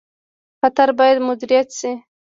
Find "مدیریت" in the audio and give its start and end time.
1.29-1.69